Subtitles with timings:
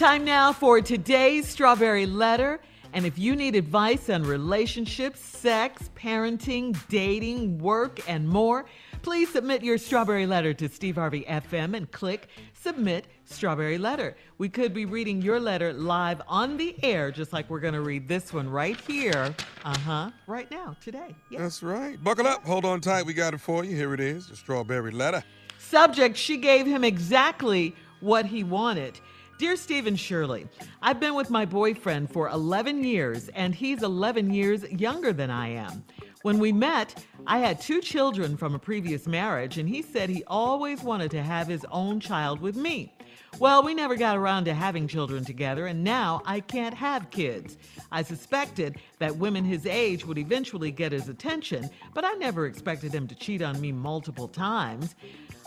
[0.00, 2.58] Time now for today's Strawberry Letter.
[2.94, 8.64] And if you need advice on relationships, sex, parenting, dating, work, and more,
[9.02, 14.16] please submit your Strawberry Letter to Steve Harvey FM and click Submit Strawberry Letter.
[14.38, 17.82] We could be reading your letter live on the air, just like we're going to
[17.82, 19.34] read this one right here.
[19.66, 20.10] Uh huh.
[20.26, 21.14] Right now, today.
[21.28, 21.42] Yes.
[21.42, 22.02] That's right.
[22.02, 22.42] Buckle up.
[22.46, 23.04] Hold on tight.
[23.04, 23.76] We got it for you.
[23.76, 25.22] Here it is the Strawberry Letter.
[25.58, 28.98] Subject She gave him exactly what he wanted.
[29.40, 30.46] Dear Stephen Shirley,
[30.82, 35.48] I've been with my boyfriend for 11 years, and he's 11 years younger than I
[35.48, 35.82] am.
[36.20, 40.22] When we met, I had two children from a previous marriage, and he said he
[40.26, 42.92] always wanted to have his own child with me.
[43.38, 47.56] Well, we never got around to having children together, and now I can't have kids.
[47.90, 52.92] I suspected that women his age would eventually get his attention, but I never expected
[52.92, 54.96] him to cheat on me multiple times.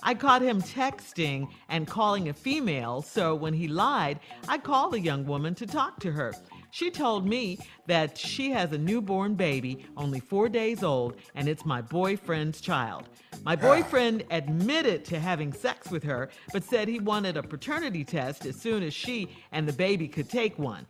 [0.06, 4.20] I caught him texting and calling a female, so when he lied,
[4.50, 6.34] I called a young woman to talk to her.
[6.72, 11.66] She told me that she has a newborn baby, only four days old, and it's
[11.66, 13.08] my boyfriend's child.
[13.44, 13.56] My ah.
[13.56, 18.60] boyfriend admitted to having sex with her, but said he wanted a paternity test as
[18.60, 20.86] soon as she and the baby could take one.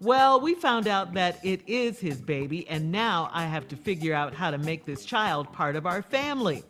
[0.00, 4.14] Well, we found out that it is his baby, and now I have to figure
[4.14, 6.62] out how to make this child part of our family.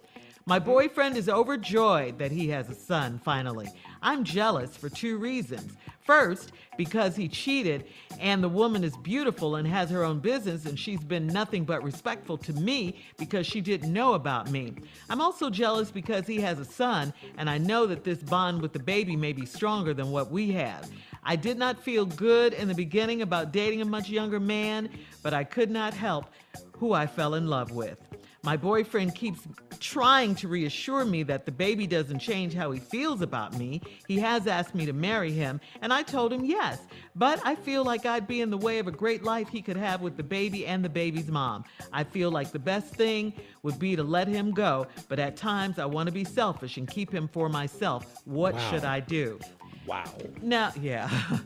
[0.46, 3.66] My boyfriend is overjoyed that he has a son finally.
[4.02, 5.72] I'm jealous for two reasons.
[6.00, 7.86] First, because he cheated
[8.20, 11.82] and the woman is beautiful and has her own business and she's been nothing but
[11.82, 14.74] respectful to me because she didn't know about me.
[15.08, 18.74] I'm also jealous because he has a son and I know that this bond with
[18.74, 20.90] the baby may be stronger than what we have.
[21.24, 24.90] I did not feel good in the beginning about dating a much younger man,
[25.22, 26.26] but I could not help
[26.72, 27.98] who I fell in love with.
[28.42, 29.40] My boyfriend keeps
[29.84, 33.82] trying to reassure me that the baby doesn't change how he feels about me.
[34.08, 36.78] He has asked me to marry him, and I told him yes.
[37.14, 39.76] But I feel like I'd be in the way of a great life he could
[39.76, 41.64] have with the baby and the baby's mom.
[41.92, 45.78] I feel like the best thing would be to let him go, but at times
[45.78, 48.22] I want to be selfish and keep him for myself.
[48.24, 48.70] What Wow.
[48.70, 49.38] should I do?
[49.86, 50.04] Wow.
[50.40, 51.10] Now, yeah.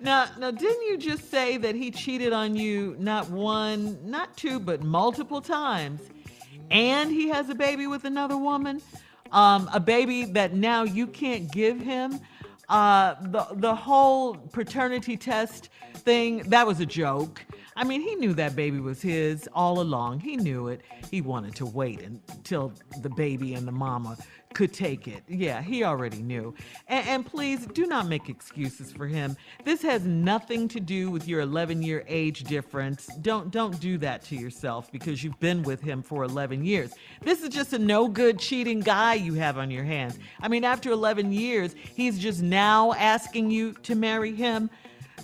[0.00, 4.58] Now, now, didn't you just say that he cheated on you not one, not two,
[4.58, 6.00] but multiple times,
[6.72, 8.80] and he has a baby with another woman,
[9.30, 12.18] um, a baby that now you can't give him?
[12.68, 17.44] Uh, the the whole paternity test thing that was a joke.
[17.76, 20.20] I mean, he knew that baby was his all along.
[20.20, 20.82] He knew it.
[21.10, 24.16] He wanted to wait until the baby and the mama
[24.52, 25.22] could take it.
[25.28, 26.54] Yeah, he already knew.
[26.88, 29.36] And, and, please do not make excuses for him.
[29.64, 33.06] This has nothing to do with your 11 year age difference.
[33.22, 36.92] Don't don't do that to yourself because you've been with him for 11 years.
[37.22, 40.18] This is just a no good cheating guy you have on your hands.
[40.40, 44.68] I mean, after 11 years, he's just now asking you to marry him.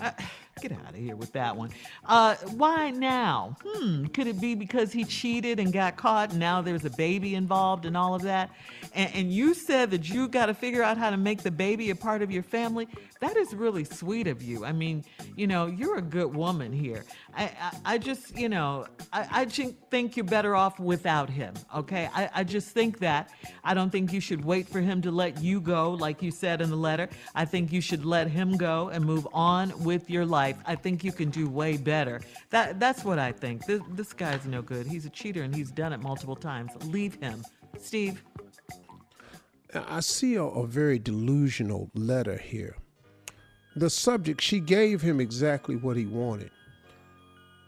[0.01, 0.13] Uh,
[0.61, 1.71] Get out of here with that one.
[2.05, 3.57] Uh, why now?
[3.65, 7.35] Hmm, could it be because he cheated and got caught and now there's a baby
[7.35, 8.51] involved and all of that?
[8.95, 11.91] And, and you said that you got to figure out how to make the baby
[11.91, 12.89] a part of your family.
[13.21, 14.65] That is really sweet of you.
[14.65, 15.05] I mean,
[15.37, 17.05] you know, you're a good woman here.
[17.35, 22.09] I, I, I just, you know, I, I think you're better off without him, okay?
[22.15, 23.31] I, I just think that.
[23.65, 26.61] I don't think you should wait for him to let you go, like you said
[26.61, 27.09] in the letter.
[27.35, 30.57] I think you should let him go and move on with your life.
[30.67, 32.21] I think you can do way better.
[32.51, 33.67] That, that's what I think.
[33.67, 34.87] This, this guy's no good.
[34.87, 36.71] He's a cheater and he's done it multiple times.
[36.85, 37.45] Leave him.
[37.79, 38.23] Steve?
[39.75, 42.77] I see a, a very delusional letter here.
[43.77, 46.51] The subject, she gave him exactly what he wanted.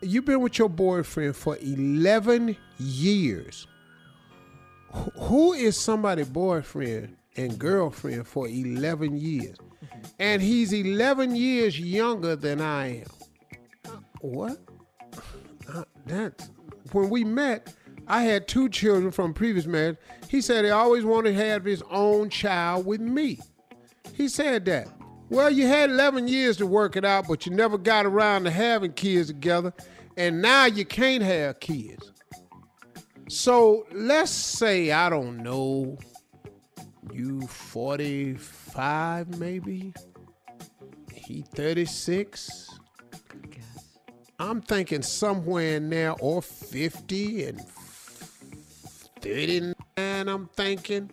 [0.03, 3.67] You've been with your boyfriend for 11 years.
[4.93, 9.57] Who is somebody boyfriend and girlfriend for 11 years?
[10.19, 14.01] And he's 11 years younger than I am.
[14.21, 14.59] What?
[16.07, 16.51] That's
[16.93, 17.73] when we met.
[18.11, 19.97] I had two children from previous marriage.
[20.27, 23.39] He said he always wanted to have his own child with me.
[24.15, 24.89] He said that.
[25.29, 28.51] Well, you had 11 years to work it out, but you never got around to
[28.51, 29.73] having kids together,
[30.17, 32.11] and now you can't have kids.
[33.29, 35.97] So let's say, I don't know,
[37.13, 39.95] you 45 maybe?
[41.15, 42.77] He 36?
[44.41, 47.61] I'm thinking somewhere in there, or 50 and
[49.21, 51.11] 39, I'm thinking.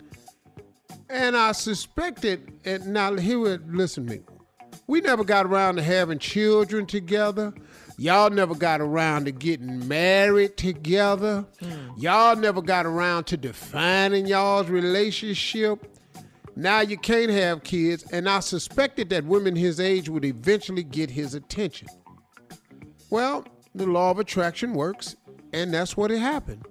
[1.10, 4.22] And I suspected, and now here, would listen to me.
[4.88, 7.54] We never got around to having children together.
[7.98, 11.46] Y'all never got around to getting married together.
[11.62, 11.94] Mm.
[11.98, 15.98] Y'all never got around to defining y'all's relationship.
[16.56, 21.10] Now you can't have kids, and I suspected that women his age would eventually get
[21.10, 21.88] his attention.
[23.10, 25.16] Well, the law of attraction works,
[25.54, 26.67] and that's what it happened.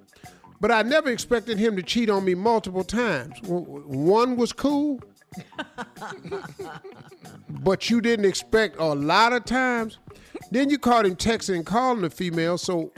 [0.61, 3.39] But I never expected him to cheat on me multiple times.
[3.43, 5.01] One was cool,
[7.49, 9.99] but you didn't expect a lot of times.
[10.51, 12.59] Then you caught him texting and calling the female.
[12.59, 12.93] So,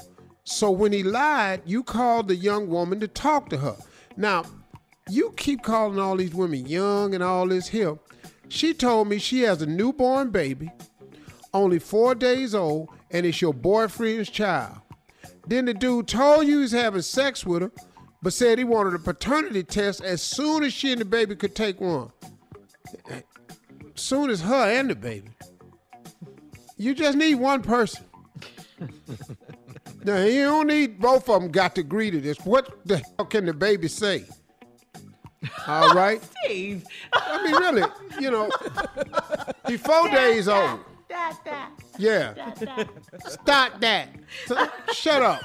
[0.44, 3.76] so when he lied, you called the young woman to talk to her.
[4.16, 4.44] Now,
[5.08, 7.98] you keep calling all these women young and all this here.
[8.48, 10.70] She told me she has a newborn baby,
[11.52, 14.78] only four days old, and it's your boyfriend's child.
[15.48, 17.72] Then the dude told you he's having sex with her,
[18.22, 21.54] but said he wanted a paternity test as soon as she and the baby could
[21.54, 22.12] take one.
[23.94, 25.30] Soon as her and the baby.
[26.76, 28.04] You just need one person.
[30.04, 32.38] now you don't need both of them got to agree to this.
[32.40, 34.26] What the hell can the baby say?
[35.66, 36.84] All right, Steve.
[37.14, 37.82] I mean, really,
[38.20, 38.50] you know,
[39.66, 40.80] he's four days old.
[41.98, 42.54] Yeah.
[43.26, 44.08] Stop that.
[44.92, 45.44] shut up.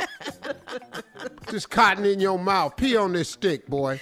[1.50, 2.78] Just cotton in your mouth.
[2.78, 4.00] Pee on this stick, boy.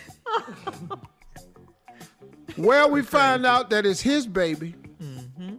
[2.58, 4.76] well, we find out that it's his baby.
[5.02, 5.56] Mm-hmm.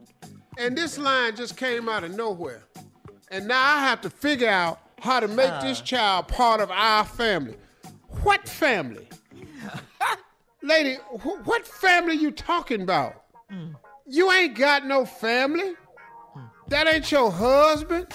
[0.59, 2.64] And this line just came out of nowhere.
[3.31, 5.62] And now I have to figure out how to make uh.
[5.62, 7.57] this child part of our family.
[8.23, 9.09] What family?
[10.62, 13.25] Lady, wh- what family you talking about?
[13.50, 13.75] Mm.
[14.07, 15.75] You ain't got no family.
[16.73, 18.07] That ain't your husband?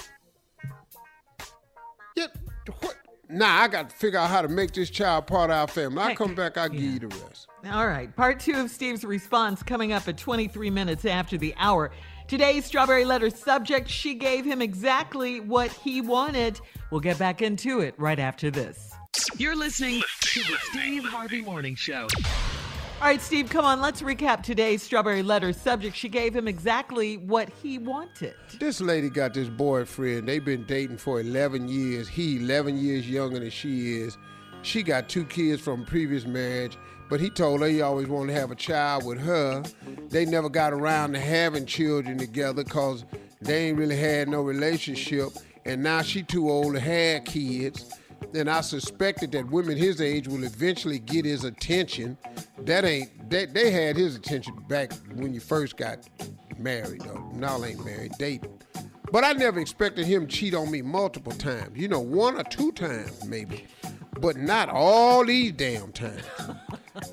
[2.16, 2.26] Yeah,
[2.80, 2.96] what?
[3.28, 6.02] Nah, I got to figure out how to make this child part of our family.
[6.02, 6.80] I come back, I'll yeah.
[6.80, 7.46] give you the rest.
[7.70, 8.14] All right.
[8.16, 11.92] Part two of Steve's response coming up at 23 minutes after the hour.
[12.26, 16.60] Today's Strawberry Letter subject, she gave him exactly what he wanted.
[16.90, 18.92] We'll get back into it right after this.
[19.36, 22.08] You're listening to the Steve Harvey Morning Show.
[23.00, 23.80] All right, Steve, come on.
[23.80, 25.94] Let's recap today's Strawberry Letter subject.
[25.94, 28.34] She gave him exactly what he wanted.
[28.58, 30.26] This lady got this boyfriend.
[30.26, 32.08] They've been dating for 11 years.
[32.08, 34.18] He 11 years younger than she is.
[34.62, 36.76] She got two kids from previous marriage,
[37.08, 39.62] but he told her he always wanted to have a child with her.
[40.08, 43.04] They never got around to having children together because
[43.40, 45.28] they ain't really had no relationship.
[45.64, 47.96] And now she too old to have kids
[48.34, 52.16] and I suspected that women his age will eventually get his attention.
[52.62, 56.08] That ain't they, they had his attention back when you first got
[56.58, 57.02] married.
[57.02, 57.30] though.
[57.34, 58.58] now ain't married, dating.
[59.10, 61.78] But I never expected him cheat on me multiple times.
[61.78, 63.64] You know, one or two times maybe,
[64.20, 66.24] but not all these damn times.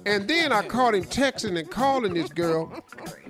[0.05, 2.83] And then I caught him texting and calling this girl.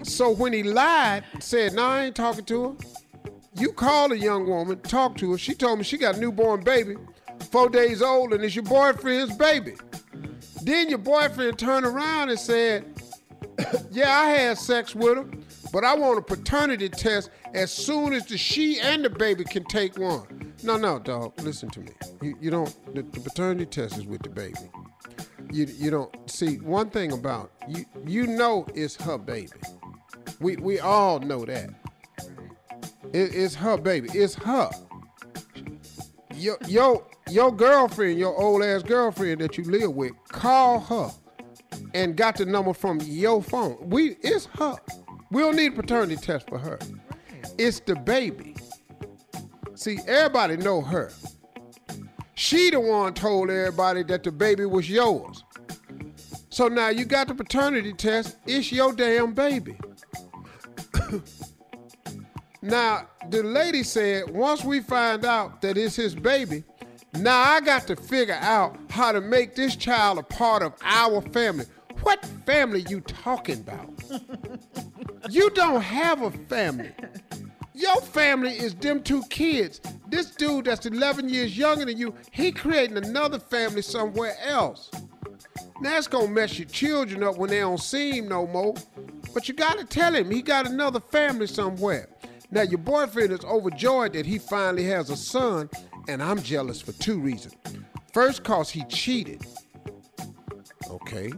[0.04, 2.76] So when he lied, said, "No, I ain't talking to her."
[3.58, 5.38] You call a young woman, talk to her.
[5.38, 6.96] She told me she got a newborn baby,
[7.52, 9.76] four days old, and it's your boyfriend's baby.
[10.66, 12.86] Then your boyfriend turned around and said,
[13.92, 15.26] Yeah, I had sex with her,
[15.72, 19.64] but I want a paternity test as soon as the she and the baby can
[19.66, 20.54] take one.
[20.64, 21.92] No, no, dog, listen to me.
[22.24, 24.58] You, you don't, the, the paternity test is with the baby.
[25.52, 29.52] You, you don't, see, one thing about, you, you know it's her baby.
[30.40, 31.70] We, we all know that.
[33.14, 34.10] It, it's her baby.
[34.14, 34.72] It's her.
[36.36, 41.12] Your, your, your girlfriend, your old ass girlfriend that you live with, call her
[41.94, 43.78] and got the number from your phone.
[43.82, 44.76] We it's her.
[45.32, 46.78] We don't need a paternity test for her.
[47.58, 48.56] It's the baby.
[49.76, 51.12] See, everybody know her.
[52.36, 55.44] She the one told everybody that the baby was yours.
[56.50, 59.78] So now you got the paternity test, it's your damn baby.
[62.66, 66.64] now, the lady said once we find out that it's his baby,
[67.14, 71.22] now I got to figure out how to make this child a part of our
[71.22, 71.66] family.
[72.02, 73.90] What family you talking about?
[75.30, 76.92] you don't have a family.
[77.76, 79.80] Your family is them two kids.
[80.08, 84.90] This dude that's 11 years younger than you, he creating another family somewhere else.
[85.82, 88.74] Now That's gonna mess your children up when they don't see him no more.
[89.36, 92.10] But you gotta tell him he got another family somewhere.
[92.52, 95.70] Now your boyfriend is overjoyed that he finally has a son,
[96.08, 97.56] and I'm jealous for two reasons.
[98.14, 99.46] First, cause he cheated.
[100.90, 101.32] Okay.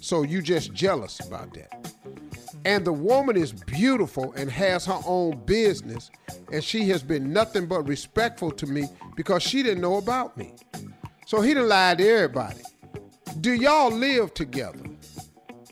[0.00, 1.92] So you just jealous about that.
[2.64, 6.10] And the woman is beautiful and has her own business,
[6.52, 8.84] and she has been nothing but respectful to me
[9.16, 10.54] because she didn't know about me.
[11.26, 12.60] So he done lied to everybody.
[13.40, 14.80] Do y'all live together?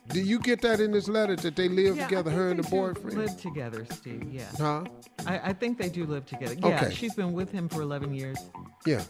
[0.08, 2.68] Do you get that in this letter that they live Yeah, together, her and the
[2.68, 3.18] boyfriend?
[3.18, 4.24] Live together, Steve.
[4.32, 4.44] Yeah.
[4.58, 4.84] Huh?
[5.26, 6.54] I, I think they do live together.
[6.54, 6.94] Yeah, Okay.
[6.94, 8.38] she's been with him for 11 years.
[8.86, 9.02] Yeah.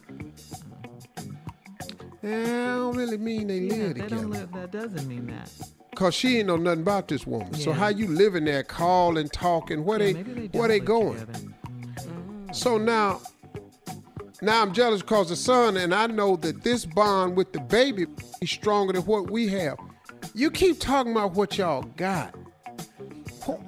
[2.22, 4.16] I don't really mean they Yeah, live they together.
[4.22, 4.52] don't live.
[4.52, 5.50] That doesn't mean that.
[5.94, 7.48] Cause she ain't know nothing about this woman.
[7.52, 7.64] Yeah.
[7.64, 9.84] So how you living there, calling, talking?
[9.84, 11.18] Where Yeah, they, they where they going?
[11.18, 11.32] together.
[11.38, 12.52] Mm-hmm.
[12.52, 13.20] So now,
[14.42, 18.06] now I'm jealous because the son and I know that this bond with the baby
[18.42, 19.78] is stronger than what we have.
[20.35, 22.35] You keep talking about what y'all got.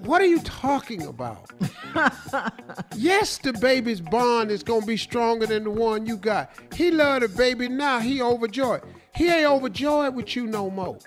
[0.02, 1.50] What are you talking about?
[2.96, 6.50] yes, the baby's bond is gonna be stronger than the one you got.
[6.74, 8.00] He love the baby now.
[8.00, 8.82] He overjoyed.
[9.14, 10.98] He ain't overjoyed with you no more.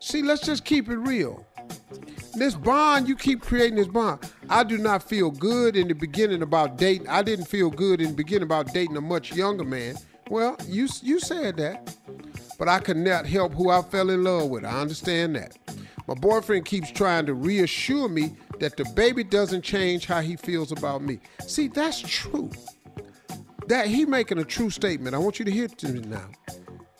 [0.00, 1.46] See, let's just keep it real.
[2.34, 4.30] This bond, you keep creating this bond.
[4.48, 7.08] I do not feel good in the beginning about dating.
[7.08, 9.96] I didn't feel good in the beginning about dating a much younger man.
[10.30, 11.94] Well, you you said that,
[12.62, 14.64] but I could not help who I fell in love with.
[14.64, 15.58] I understand that.
[16.06, 20.70] My boyfriend keeps trying to reassure me that the baby doesn't change how he feels
[20.70, 21.18] about me.
[21.44, 22.52] See, that's true.
[23.66, 25.16] That he making a true statement.
[25.16, 26.30] I want you to hear to me now.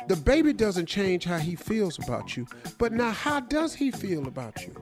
[0.09, 2.45] The baby doesn't change how he feels about you,
[2.79, 4.75] but now how does he feel about you?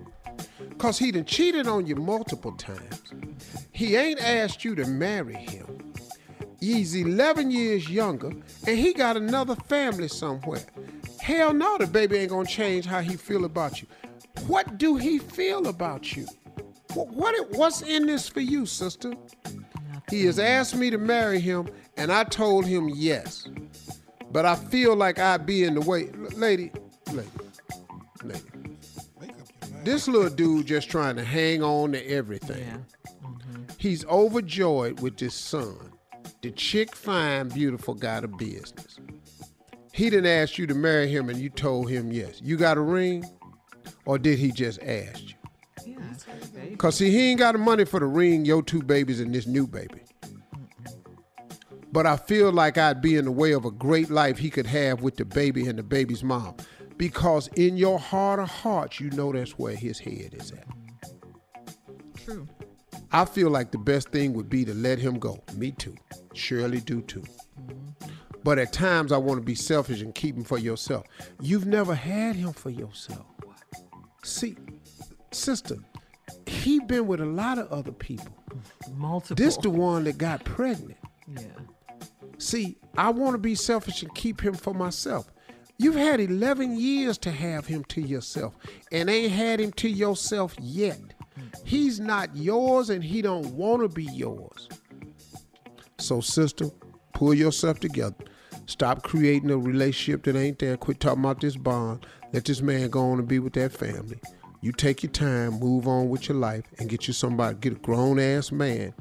[0.79, 3.13] Cause he done cheated on you multiple times.
[3.71, 5.80] He ain't asked you to marry him.
[6.61, 8.29] He's 11 years younger,
[8.67, 10.63] and he got another family somewhere.
[11.21, 13.89] Hell no, the baby ain't gonna change how he feel about you.
[14.47, 16.27] What do he feel about you?
[16.95, 19.15] What, what what's in this for you, sister?
[20.11, 23.49] He has asked me to marry him, and I told him yes.
[24.33, 26.09] But I feel like I'd be in the way.
[26.09, 26.73] L- Lady,
[27.13, 27.29] lady,
[28.25, 28.43] lady.
[29.83, 32.85] This little dude just trying to hang on to everything.
[33.25, 33.63] Mm-hmm.
[33.79, 35.93] He's overjoyed with this son.
[36.43, 38.99] The chick, fine, beautiful, got a business.
[39.93, 42.41] He didn't ask you to marry him and you told him yes.
[42.43, 43.25] You got a ring?
[44.07, 45.35] Or did he just ask you?
[45.87, 46.77] Yeah.
[46.79, 49.47] Cause see, he ain't got the money for the ring, your two babies, and this
[49.47, 50.01] new baby.
[51.93, 54.67] But I feel like I'd be in the way of a great life he could
[54.67, 56.57] have with the baby and the baby's mom.
[56.97, 60.67] Because in your heart of hearts, you know that's where his head is at.
[62.25, 62.47] True.
[63.13, 65.43] I feel like the best thing would be to let him go.
[65.57, 65.97] Me too.
[66.33, 67.25] Shirley do too.
[68.43, 71.05] But at times I want to be selfish and keep him for yourself.
[71.41, 73.27] You've never had him for yourself.
[74.23, 74.57] See,
[75.33, 75.77] sister,
[76.47, 78.35] he been with a lot of other people.
[78.97, 79.37] Multiple.
[79.37, 80.99] This the one that got pregnant.
[81.29, 81.43] Yeah.
[82.39, 85.31] See, I want to be selfish and keep him for myself.
[85.79, 88.55] You've had 11 years to have him to yourself
[88.93, 91.01] and ain't had him to yourself yet.
[91.65, 94.69] He's not yours and he don't want to be yours.
[95.99, 96.67] So sister,
[97.13, 98.25] pull yourself together.
[98.67, 100.77] Stop creating a relationship that ain't there.
[100.77, 102.07] Quit talking about this bond.
[102.33, 104.21] Let this man go on and be with that family.
[104.63, 107.77] You take your time, move on with your life, and get you somebody, get a
[107.77, 108.95] grown ass man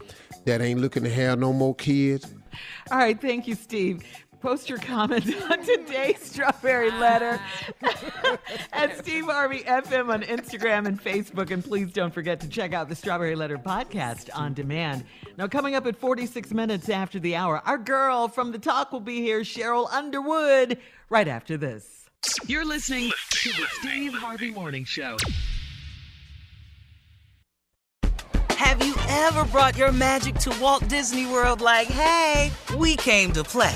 [0.45, 2.33] that ain't looking to have no more kids.
[2.91, 4.03] All right, thank you, Steve.
[4.41, 7.41] Post your comments on today's Strawberry Letter
[8.73, 11.51] at Steve Harvey FM on Instagram and Facebook.
[11.51, 15.03] And please don't forget to check out the Strawberry Letter podcast on demand.
[15.37, 19.01] Now, coming up at 46 minutes after the hour, our girl from the talk will
[19.01, 20.77] be here, Sheryl Underwood,
[21.09, 22.05] right after this.
[22.47, 25.17] You're listening to the Steve Harvey Morning Show.
[28.51, 33.43] Have you ever brought your magic to Walt Disney World like, hey, we came to
[33.43, 33.75] play?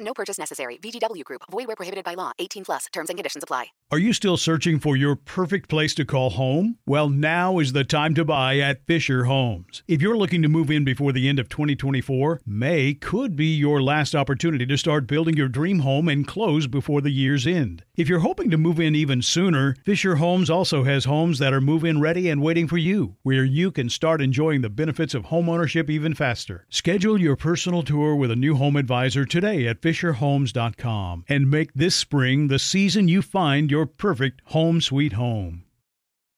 [0.00, 0.78] No purchase necessary.
[0.78, 1.42] VGW Group.
[1.50, 2.32] Void where prohibited by law.
[2.38, 2.86] 18 plus.
[2.92, 3.66] Terms and conditions apply.
[3.92, 6.78] Are you still searching for your perfect place to call home?
[6.86, 9.82] Well, now is the time to buy at Fisher Homes.
[9.88, 13.82] If you're looking to move in before the end of 2024, May could be your
[13.82, 17.82] last opportunity to start building your dream home and close before the year's end.
[17.96, 21.60] If you're hoping to move in even sooner, Fisher Homes also has homes that are
[21.60, 25.24] move in ready and waiting for you, where you can start enjoying the benefits of
[25.24, 26.64] homeownership even faster.
[26.70, 31.96] Schedule your personal tour with a new home advisor today at FisherHomes.com and make this
[31.96, 35.64] spring the season you find your perfect home sweet home.